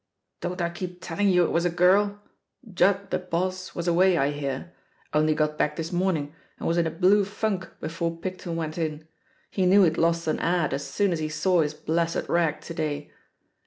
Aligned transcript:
'* 0.21 0.41
Don't 0.41 0.61
I 0.63 0.71
keep 0.71 0.99
telling 0.99 1.29
you 1.29 1.43
it 1.45 1.51
was 1.51 1.63
a 1.63 1.69
girl? 1.69 2.19
Judd, 2.73 3.11
Uie 3.11 3.29
boss, 3.29 3.75
was 3.75 3.87
away, 3.87 4.17
I 4.17 4.31
hear. 4.31 4.73
Only 5.13 5.35
got 5.35 5.59
back 5.59 5.75
thisi 5.77 5.93
morning, 5.93 6.33
and 6.57 6.67
was 6.67 6.79
in 6.79 6.87
a 6.87 6.89
blue 6.89 7.23
funk 7.23 7.69
before 7.79 8.17
Picton 8.17 8.55
fwent 8.55 8.79
in; 8.79 9.07
he 9.51 9.67
knew 9.67 9.83
he'd 9.83 9.99
lost 9.99 10.25
an 10.25 10.39
ad 10.39 10.73
as 10.73 10.87
soon 10.87 11.11
as 11.13 11.19
he 11.19 11.29
saw 11.29 11.61
his 11.61 11.75
blessed 11.75 12.27
rag 12.29 12.61
to 12.61 12.73
day. 12.73 13.11